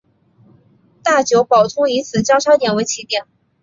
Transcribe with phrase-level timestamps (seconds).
[1.03, 3.25] 大久保通以此交差点为起点。